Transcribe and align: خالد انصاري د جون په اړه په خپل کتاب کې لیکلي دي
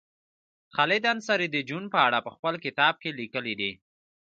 خالد 0.75 1.03
انصاري 1.13 1.47
د 1.51 1.57
جون 1.69 1.83
په 1.93 1.99
اړه 2.07 2.19
په 2.25 2.31
خپل 2.35 2.53
کتاب 2.65 2.93
کې 3.01 3.09
لیکلي 3.19 3.53
دي 3.61 3.71